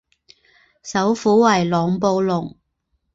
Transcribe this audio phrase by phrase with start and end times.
[0.81, 2.57] 首府为朗布隆。